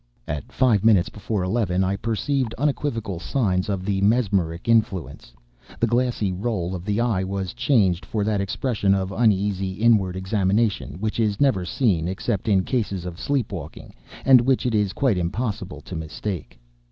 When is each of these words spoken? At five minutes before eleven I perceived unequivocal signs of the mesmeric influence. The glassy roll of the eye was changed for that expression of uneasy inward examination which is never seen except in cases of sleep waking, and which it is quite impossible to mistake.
At 0.27 0.51
five 0.51 0.83
minutes 0.83 1.09
before 1.09 1.43
eleven 1.43 1.83
I 1.83 1.95
perceived 1.95 2.55
unequivocal 2.57 3.19
signs 3.19 3.69
of 3.69 3.85
the 3.85 4.01
mesmeric 4.01 4.67
influence. 4.67 5.31
The 5.79 5.85
glassy 5.85 6.31
roll 6.31 6.73
of 6.73 6.85
the 6.85 6.99
eye 6.99 7.23
was 7.23 7.53
changed 7.53 8.03
for 8.03 8.23
that 8.23 8.41
expression 8.41 8.95
of 8.95 9.11
uneasy 9.11 9.73
inward 9.73 10.15
examination 10.15 10.97
which 10.99 11.19
is 11.19 11.39
never 11.39 11.65
seen 11.65 12.07
except 12.07 12.47
in 12.47 12.63
cases 12.63 13.05
of 13.05 13.19
sleep 13.19 13.51
waking, 13.51 13.93
and 14.25 14.41
which 14.41 14.65
it 14.65 14.73
is 14.73 14.91
quite 14.91 15.19
impossible 15.19 15.81
to 15.81 15.95
mistake. 15.95 16.59